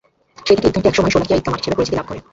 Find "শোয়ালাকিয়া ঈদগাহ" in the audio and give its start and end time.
1.13-1.53